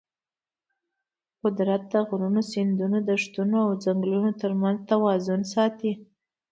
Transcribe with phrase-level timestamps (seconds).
[1.41, 5.91] قدرت د غرونو، سیندونو، دښتو او ځنګلونو ترمنځ توازن ساتي.